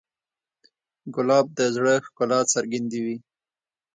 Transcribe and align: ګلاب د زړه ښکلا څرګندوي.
ګلاب 1.15 1.47
د 1.57 1.59
زړه 1.75 1.93
ښکلا 2.05 2.39
څرګندوي. 2.53 3.17